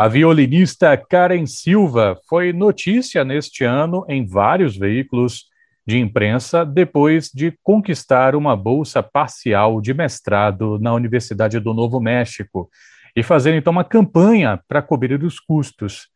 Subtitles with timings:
[0.00, 5.44] A violinista Karen Silva foi notícia neste ano em vários veículos
[5.86, 12.70] de imprensa depois de conquistar uma bolsa parcial de mestrado na Universidade do Novo México
[13.14, 16.08] e fazer então uma campanha para cobrir os custos.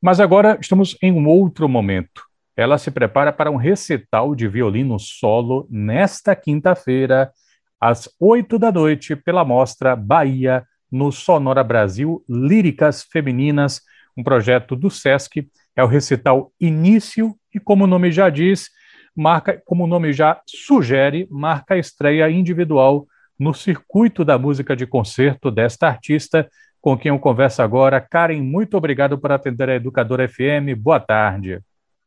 [0.00, 2.22] Mas agora estamos em um outro momento.
[2.56, 7.30] Ela se prepara para um recital de violino solo nesta quinta-feira,
[7.78, 13.80] às oito da noite, pela mostra Bahia, no Sonora Brasil Líricas Femininas,
[14.16, 15.48] um projeto do SESC.
[15.74, 18.70] É o recital Início e, como o nome já diz,
[19.14, 23.06] marca, como o nome já sugere, marca a estreia individual
[23.38, 26.48] no circuito da música de concerto desta artista,
[26.80, 28.00] com quem eu converso agora.
[28.00, 30.74] Karen, muito obrigado por atender a Educadora FM.
[30.76, 31.60] Boa tarde.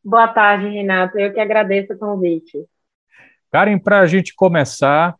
[0.04, 1.20] Boa tarde, Renato.
[1.20, 2.66] Eu que agradeço o convite.
[3.52, 5.16] Karen, para a gente começar,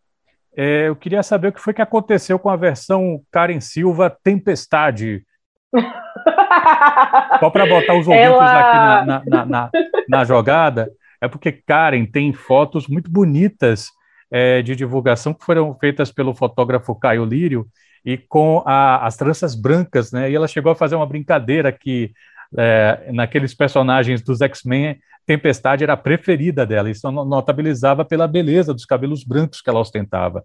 [0.62, 5.24] é, eu queria saber o que foi que aconteceu com a versão Karen Silva Tempestade.
[7.40, 8.60] Só para botar os ouvintes Ela...
[8.60, 9.72] aqui na, na, na,
[10.10, 13.88] na, jogada, é porque Karen tem fotos muito bonitas
[14.30, 17.66] é, de divulgação que foram feitas pelo fotógrafo Caio Lírio
[18.04, 20.30] e com a, as tranças brancas, né?
[20.30, 22.12] E ela chegou a fazer uma brincadeira que
[22.58, 26.90] é, naqueles personagens dos X-Men, Tempestade era a preferida dela.
[26.90, 30.44] Isso notabilizava pela beleza dos cabelos brancos que ela ostentava.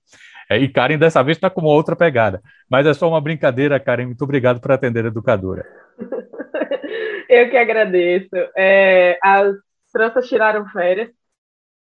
[0.50, 2.42] É, e Karen dessa vez está com uma outra pegada.
[2.68, 4.04] Mas é só uma brincadeira, Karen.
[4.04, 5.64] Muito obrigado por atender a educadora.
[7.30, 8.28] Eu que agradeço.
[8.54, 9.54] É, as
[9.90, 11.08] tranças tiraram férias.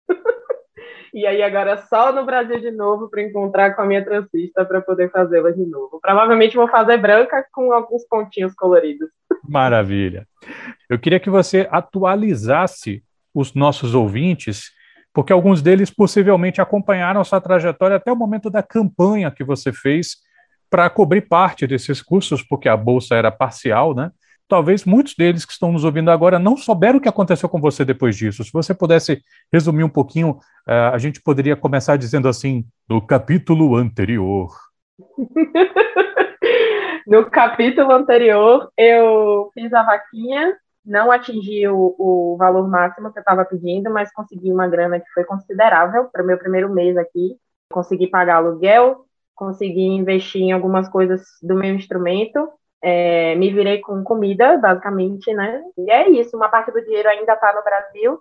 [1.15, 4.81] E aí agora só no Brasil de novo para encontrar com a minha transista para
[4.81, 6.00] poder fazê-la de novo.
[6.00, 9.11] Provavelmente vou fazer branca com alguns pontinhos coloridos.
[9.53, 10.27] Maravilha.
[10.89, 14.70] Eu queria que você atualizasse os nossos ouvintes,
[15.12, 19.70] porque alguns deles possivelmente acompanharam a sua trajetória até o momento da campanha que você
[19.70, 20.17] fez
[20.70, 24.11] para cobrir parte desses cursos, porque a bolsa era parcial, né?
[24.48, 27.84] talvez muitos deles que estão nos ouvindo agora não souberam o que aconteceu com você
[27.84, 28.42] depois disso.
[28.44, 29.22] Se você pudesse
[29.53, 30.33] resumir um pouquinho,
[30.69, 34.50] uh, a gente poderia começar dizendo assim, no capítulo anterior.
[37.07, 43.23] no capítulo anterior, eu fiz a vaquinha, não atingi o, o valor máximo que eu
[43.23, 47.37] estava pedindo, mas consegui uma grana que foi considerável para o meu primeiro mês aqui.
[47.71, 52.49] Consegui pagar aluguel, consegui investir em algumas coisas do meu instrumento
[52.83, 55.63] é, me virei com comida, basicamente, né?
[55.79, 58.21] E é isso, uma parte do dinheiro ainda está no Brasil,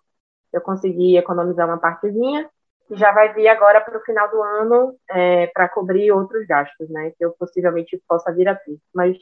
[0.53, 2.47] eu consegui economizar uma partezinha,
[2.87, 6.89] que já vai vir agora para o final do ano é, para cobrir outros gastos,
[6.89, 7.11] né?
[7.17, 8.77] Que eu possivelmente possa vir a ter.
[8.93, 9.17] Mas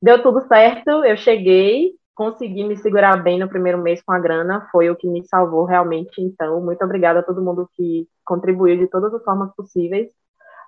[0.00, 4.68] deu tudo certo, eu cheguei, consegui me segurar bem no primeiro mês com a grana,
[4.70, 6.20] foi o que me salvou realmente.
[6.20, 10.10] Então, muito obrigada a todo mundo que contribuiu de todas as formas possíveis,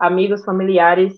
[0.01, 1.15] amigos, familiares,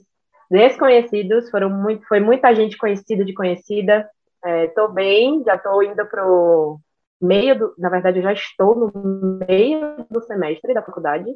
[0.51, 4.09] desconhecidos, foram muito, foi muita gente conhecida de conhecida.
[4.45, 6.79] Estou é, bem, já estou indo para o
[7.21, 11.29] meio do, na verdade, eu já estou no meio do semestre da faculdade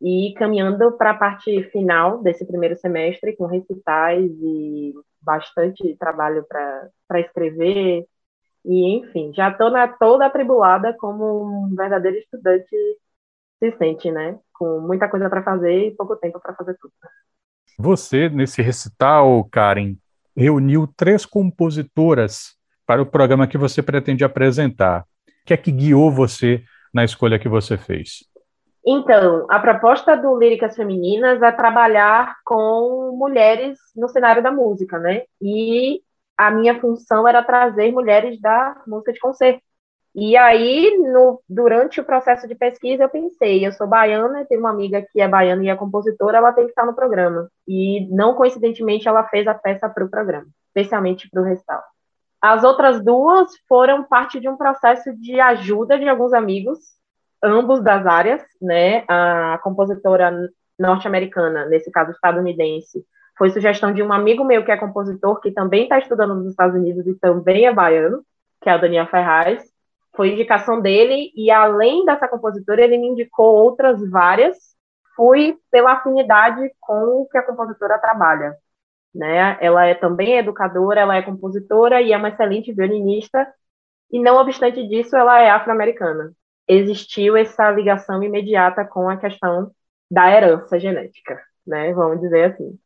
[0.00, 7.20] e caminhando para a parte final desse primeiro semestre com recitais e bastante trabalho para
[7.20, 8.06] escrever
[8.64, 12.76] e enfim, já estou toda atribulada como um verdadeiro estudante
[13.58, 14.38] se sente, né?
[14.52, 16.92] Com muita coisa para fazer e pouco tempo para fazer tudo.
[17.78, 19.96] Você, nesse recital, Karen,
[20.36, 25.04] reuniu três compositoras para o programa que você pretende apresentar.
[25.46, 26.62] Que é que guiou você
[26.92, 28.24] na escolha que você fez?
[28.84, 35.22] Então, a proposta do Líricas Femininas é trabalhar com mulheres no cenário da música, né?
[35.40, 36.00] E
[36.36, 39.60] a minha função era trazer mulheres da música de concerto.
[40.14, 44.70] E aí, no, durante o processo de pesquisa, eu pensei, eu sou baiana, tenho uma
[44.70, 47.50] amiga que é baiana e é compositora, ela tem que estar no programa.
[47.68, 51.82] E, não coincidentemente, ela fez a peça para o programa, especialmente para o recital.
[52.40, 56.78] As outras duas foram parte de um processo de ajuda de alguns amigos,
[57.42, 59.04] ambos das áreas, né?
[59.08, 60.32] A compositora
[60.78, 63.04] norte-americana, nesse caso estadunidense,
[63.36, 66.76] foi sugestão de um amigo meu que é compositor, que também está estudando nos Estados
[66.76, 68.22] Unidos e também é baiano,
[68.62, 69.62] que é a Daniel Ferraz
[70.16, 74.56] foi indicação dele, e além dessa compositora, ele me indicou outras várias.
[75.14, 78.56] Fui pela afinidade com o que a compositora trabalha.
[79.16, 79.56] Né?
[79.60, 83.48] Ela é também educadora, ela é compositora e é uma excelente violinista,
[84.10, 86.32] e não obstante disso, ela é afro-americana.
[86.68, 89.70] Existiu essa ligação imediata com a questão
[90.10, 91.92] da herança genética, né?
[91.94, 92.78] Vamos dizer assim.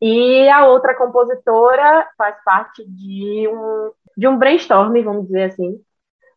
[0.00, 5.80] E a outra compositora faz parte de um, de um brainstorm, vamos dizer assim,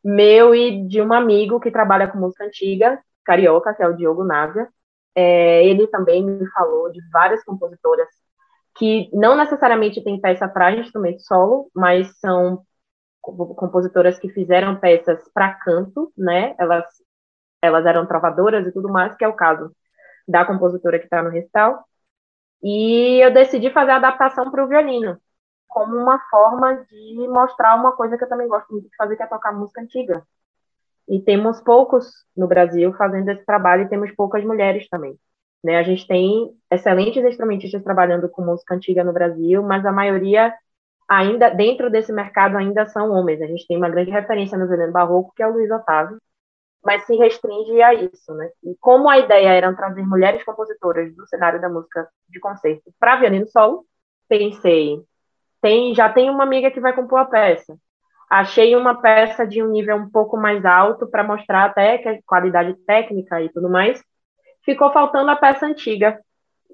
[0.03, 4.23] meu e de um amigo que trabalha com música antiga, carioca, que é o Diogo
[4.23, 4.67] Návia.
[5.15, 8.07] É, ele também me falou de várias compositoras
[8.75, 12.63] que não necessariamente tem peça para instrumento solo, mas são
[13.21, 16.55] compositoras que fizeram peças para canto, né?
[16.59, 16.85] Elas,
[17.61, 19.71] elas eram trovadoras e tudo mais, que é o caso
[20.27, 21.85] da compositora que está no recital.
[22.61, 25.17] E eu decidi fazer a adaptação para o violino,
[25.67, 29.23] como uma forma de mostrar uma coisa que eu também gosto muito de fazer, que
[29.23, 30.25] é tocar música antiga.
[31.07, 35.17] E temos poucos no Brasil fazendo esse trabalho e temos poucas mulheres também.
[35.63, 35.77] Né?
[35.77, 40.53] A gente tem excelentes instrumentistas trabalhando com música antiga no Brasil, mas a maioria
[41.07, 43.41] ainda dentro desse mercado ainda são homens.
[43.41, 46.19] A gente tem uma grande referência no violino barroco que é o Luiz Otávio,
[46.83, 48.49] mas se restringe a isso, né?
[48.63, 53.17] E como a ideia era trazer mulheres compositoras do cenário da música de concerto para
[53.17, 53.85] violino solo,
[54.29, 55.01] pensei,
[55.61, 57.75] tem, já tem uma amiga que vai compor a peça.
[58.29, 62.19] Achei uma peça de um nível um pouco mais alto para mostrar até que a
[62.25, 64.03] qualidade técnica e tudo mais.
[64.65, 66.19] Ficou faltando a peça antiga.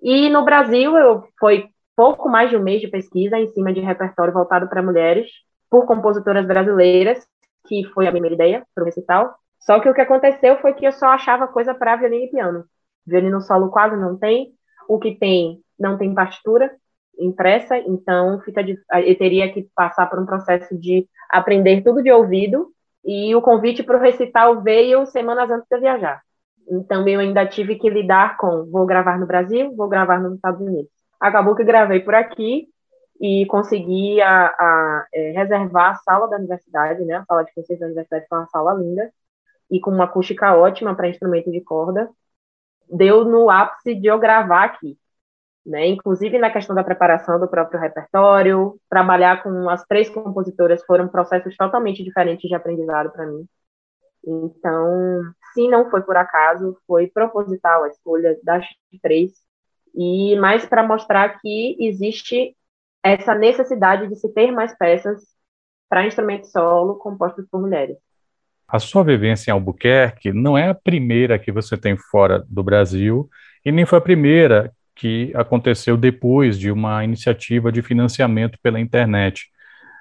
[0.02, 3.80] E no Brasil eu foi pouco mais de um mês de pesquisa em cima de
[3.82, 5.30] repertório voltado para mulheres
[5.70, 7.26] por compositoras brasileiras,
[7.68, 9.36] que foi a primeira ideia para o recital.
[9.60, 12.66] Só que o que aconteceu foi que eu só achava coisa para violino e piano.
[13.06, 14.54] Violino solo quase não tem,
[14.88, 16.72] o que tem não tem partitura
[17.20, 22.12] impressa, então fica de, eu teria que passar por um processo de aprender tudo de
[22.12, 22.72] ouvido
[23.06, 26.22] e o convite para o recital veio semanas antes de eu viajar.
[26.70, 30.62] Então eu ainda tive que lidar com vou gravar no Brasil, vou gravar nos Estados
[30.62, 30.92] Unidos.
[31.20, 32.68] Acabou que gravei por aqui
[33.20, 37.16] e consegui a, a é, reservar a sala da universidade, né?
[37.16, 39.12] A sala de conceitos da universidade foi uma sala linda
[39.72, 42.10] e com uma acústica ótima para instrumento de corda,
[42.90, 44.98] deu no ápice de eu gravar aqui.
[45.66, 45.88] Né?
[45.88, 51.56] Inclusive na questão da preparação do próprio repertório, trabalhar com as três compositoras foram processos
[51.56, 53.48] totalmente diferentes de aprendizado para mim.
[54.26, 55.22] Então,
[55.54, 58.66] se não foi por acaso, foi proposital a escolha das
[59.02, 59.32] três,
[59.96, 62.56] e mais para mostrar que existe
[63.04, 65.22] essa necessidade de se ter mais peças
[65.90, 67.98] para instrumento solo compostos por mulheres
[68.72, 73.30] a sua vivência em Albuquerque não é a primeira que você tem fora do Brasil
[73.66, 79.50] e nem foi a primeira que aconteceu depois de uma iniciativa de financiamento pela internet.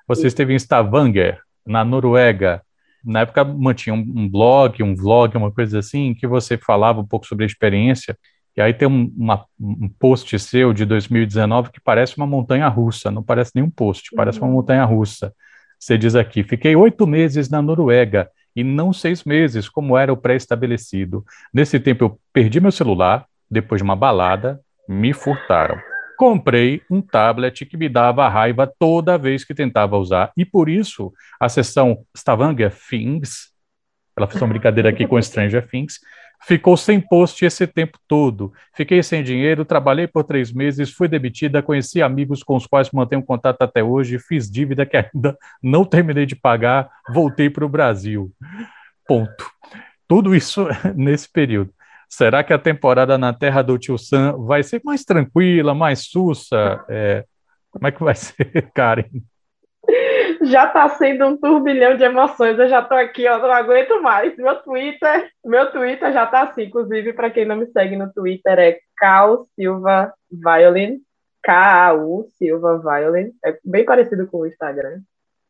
[0.06, 2.62] Você esteve em Stavanger, na Noruega.
[3.04, 7.26] Na época mantinha um, blog, um vlog, uma coisa assim, que você falava um pouco
[7.26, 8.16] sobre a experiência.
[8.56, 13.10] E aí tem um, uma, um post seu de 2019 que parece uma montanha russa,
[13.10, 14.54] não parece nenhum post, parece uma uhum.
[14.54, 15.32] montanha russa.
[15.78, 20.16] Você diz aqui: fiquei oito meses na Noruega e não seis meses, como era o
[20.16, 21.24] pré-estabelecido.
[21.54, 25.89] Nesse tempo, eu perdi meu celular, depois de uma balada, me furtaram.
[26.20, 31.14] Comprei um tablet que me dava raiva toda vez que tentava usar, e por isso
[31.40, 33.54] a sessão Stavanger Things,
[34.14, 35.98] ela fez uma brincadeira aqui com Stranger Things,
[36.42, 38.52] ficou sem post esse tempo todo.
[38.76, 43.22] Fiquei sem dinheiro, trabalhei por três meses, fui demitida, conheci amigos com os quais mantenho
[43.22, 48.30] contato até hoje, fiz dívida que ainda não terminei de pagar, voltei para o Brasil.
[49.08, 49.50] Ponto.
[50.06, 51.72] Tudo isso nesse período.
[52.10, 56.84] Será que a temporada na Terra do Tio Sam vai ser mais tranquila, mais sussa?
[56.88, 57.24] É,
[57.70, 59.04] como é que vai ser, Karen?
[60.42, 62.58] já está sendo um turbilhão de emoções.
[62.58, 64.36] Eu já estou aqui, ó, não aguento mais.
[64.36, 66.64] Meu Twitter, meu Twitter já está assim.
[66.64, 71.00] Inclusive, para quem não me segue no Twitter, é Cal Silva Violin.
[71.42, 73.32] K-A-U Silva Violin.
[73.44, 75.00] É bem parecido com o Instagram.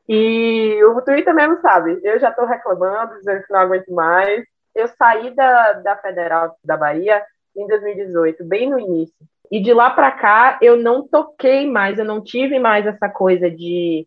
[0.09, 2.01] E o Twitter mesmo sabe.
[2.03, 4.45] Eu já estou reclamando, dizendo que não aguento mais.
[4.75, 7.25] Eu saí da, da Federal da Bahia
[7.57, 9.17] em 2018, bem no início.
[9.51, 13.51] E de lá para cá, eu não toquei mais, eu não tive mais essa coisa
[13.51, 14.07] de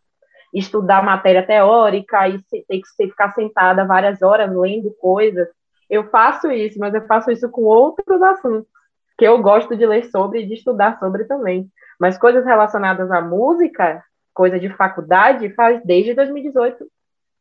[0.53, 5.47] estudar matéria teórica e ter que ficar sentada várias horas lendo coisas.
[5.89, 8.71] Eu faço isso, mas eu faço isso com outros assuntos
[9.17, 11.69] que eu gosto de ler sobre e de estudar sobre também.
[11.99, 14.03] Mas coisas relacionadas à música,
[14.33, 16.85] coisa de faculdade, faz desde 2018.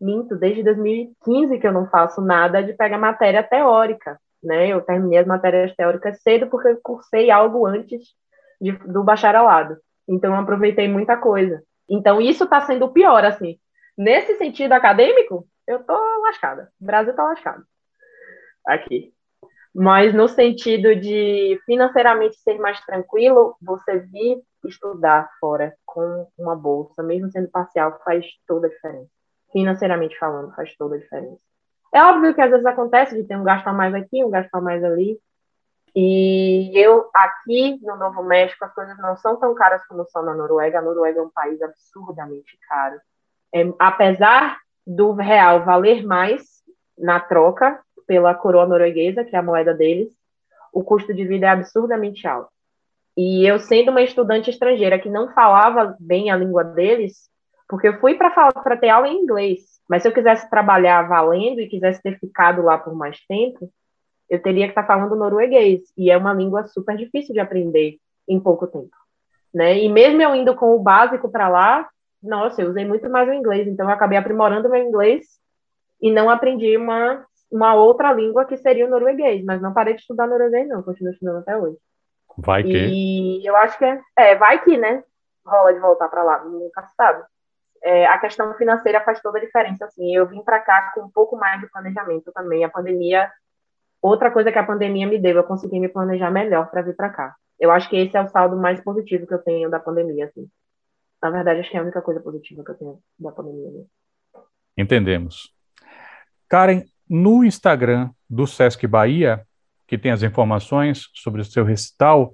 [0.03, 4.19] Minto, desde 2015 que eu não faço nada de pegar matéria teórica.
[4.43, 4.69] Né?
[4.69, 8.03] Eu terminei as matérias teóricas cedo porque eu cursei algo antes
[8.61, 9.77] de, do bacharelado.
[10.09, 11.63] Então eu aproveitei muita coisa.
[11.89, 13.59] Então, isso está sendo pior, assim.
[13.97, 16.71] Nesse sentido acadêmico, eu tô lascada.
[16.81, 17.65] O Brasil tá lascado.
[18.67, 19.13] Aqui.
[19.75, 27.03] Mas no sentido de financeiramente ser mais tranquilo, você vir estudar fora com uma bolsa,
[27.03, 29.11] mesmo sendo parcial, faz toda a diferença.
[29.53, 31.41] Financeiramente falando, faz toda a diferença.
[31.95, 34.55] É óbvio que às vezes acontece de ter um gasto a mais aqui, um gasto
[34.55, 35.21] a mais ali,
[35.95, 40.35] e eu, aqui no Novo México, as coisas não são tão caras como são na
[40.35, 40.79] Noruega.
[40.79, 42.99] A Noruega é um país absurdamente caro.
[43.55, 44.57] É, apesar
[44.87, 46.43] do real valer mais
[46.97, 50.09] na troca pela coroa norueguesa, que é a moeda deles,
[50.73, 52.51] o custo de vida é absurdamente alto.
[53.17, 57.29] E eu, sendo uma estudante estrangeira que não falava bem a língua deles,
[57.73, 61.67] porque eu fui para ter aula em inglês, mas se eu quisesse trabalhar valendo e
[61.67, 63.73] quisesse ter ficado lá por mais tempo,
[64.29, 67.97] eu teria que estar tá falando norueguês, e é uma língua super difícil de aprender
[68.29, 68.95] em pouco tempo.
[69.55, 69.79] Né?
[69.79, 71.89] E mesmo eu indo com o básico para lá,
[72.23, 75.25] nossa, eu usei muito mais o inglês, então eu acabei aprimorando meu inglês
[75.99, 80.03] e não aprendi uma, uma outra língua que seria o norueguês, mas não parei de
[80.03, 81.79] estudar norueguês, não, continuo estudando até hoje.
[82.37, 82.71] Vai que.
[82.71, 85.03] E eu acho que é, é vai que, né?
[85.43, 87.32] Rola de voltar para lá, nunca sabe.
[87.85, 90.15] É, a questão financeira faz toda a diferença, assim.
[90.15, 92.65] Eu vim para cá com um pouco mais de planejamento também.
[92.65, 93.31] A pandemia,
[94.01, 97.11] outra coisa que a pandemia me deu, eu consegui me planejar melhor para vir para
[97.11, 97.35] cá.
[97.59, 100.49] Eu acho que esse é o saldo mais positivo que eu tenho da pandemia, assim.
[101.23, 103.71] Na verdade, acho que é a única coisa positiva que eu tenho da pandemia.
[103.71, 103.85] Né?
[104.77, 105.53] Entendemos.
[106.49, 109.47] Karen, no Instagram do Sesc Bahia,
[109.87, 112.33] que tem as informações sobre o seu recital,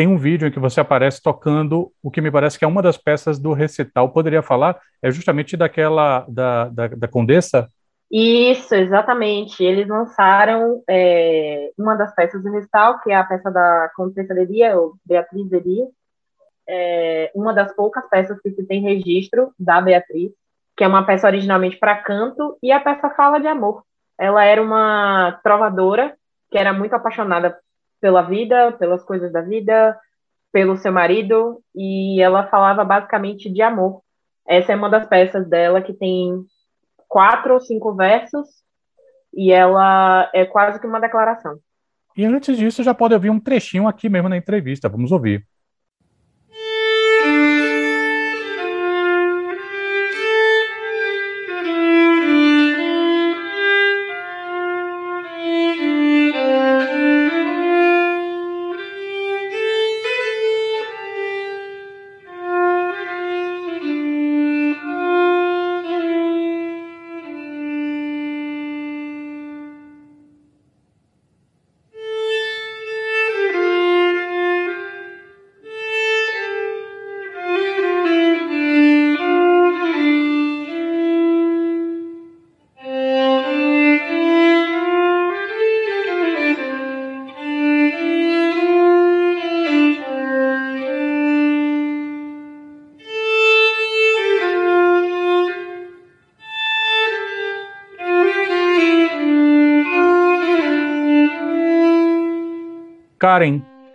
[0.00, 2.80] tem um vídeo em que você aparece tocando o que me parece que é uma
[2.80, 4.08] das peças do recital.
[4.08, 4.80] Poderia falar?
[5.02, 7.68] É justamente daquela da, da, da Condessa?
[8.10, 9.62] Isso, exatamente.
[9.62, 14.74] Eles lançaram é, uma das peças do recital, que é a peça da Condessa Leria,
[14.80, 15.86] ou Beatriz Leria,
[16.66, 20.32] é uma das poucas peças que se tem registro da Beatriz,
[20.78, 23.82] que é uma peça originalmente para canto, e a peça fala de amor.
[24.18, 26.16] Ela era uma trovadora
[26.50, 27.58] que era muito apaixonada
[28.00, 29.98] pela vida, pelas coisas da vida,
[30.52, 34.02] pelo seu marido, e ela falava basicamente de amor.
[34.46, 36.44] Essa é uma das peças dela que tem
[37.06, 38.48] quatro ou cinco versos,
[39.32, 41.58] e ela é quase que uma declaração.
[42.16, 44.88] E antes disso, já pode ouvir um trechinho aqui mesmo na entrevista.
[44.88, 45.46] Vamos ouvir.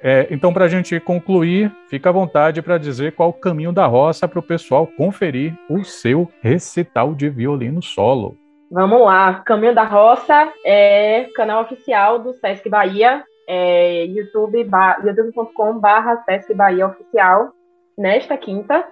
[0.02, 3.86] É, então, para a gente concluir, fica à vontade para dizer qual o caminho da
[3.86, 8.38] roça para o pessoal conferir o seu recital de violino solo.
[8.70, 16.54] Vamos lá, Caminho da Roça é canal oficial do Sesc Bahia, é youtube.com barra Sesc
[16.54, 17.52] Bahia Oficial,
[17.98, 18.86] nesta quinta,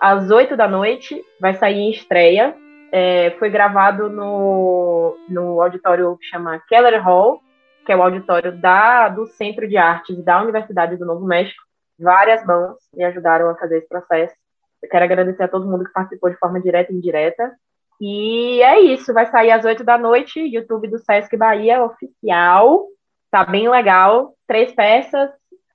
[0.00, 2.54] às oito da noite, vai sair em estreia.
[2.90, 7.40] É, foi gravado no, no auditório que chama Keller Hall,
[7.84, 11.62] que é o auditório da, do Centro de Artes da Universidade do Novo México.
[11.98, 14.34] Várias mãos me ajudaram a fazer esse processo.
[14.82, 17.52] Eu quero agradecer a todo mundo que participou de forma direta e indireta.
[18.00, 22.86] E é isso, vai sair às oito da noite, YouTube do Sesc Bahia oficial.
[23.30, 24.34] Tá bem legal.
[24.46, 25.30] Três peças.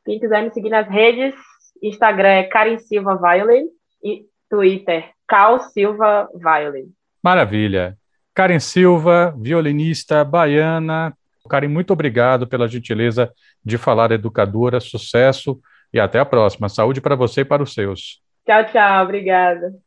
[0.06, 1.36] Quem quiser me seguir nas redes,
[1.82, 3.68] Instagram é Karen Silva Violin
[4.04, 6.92] e Twitter Cal Silva Violin.
[7.24, 7.98] Maravilha.
[8.34, 11.17] Karen Silva, violinista baiana,
[11.48, 13.32] Karen, muito obrigado pela gentileza
[13.64, 15.60] de falar educadora, sucesso
[15.94, 16.70] e até a próxima.
[16.70, 18.22] Saúde para você e para os seus.
[18.46, 19.87] Tchau, tchau, obrigada.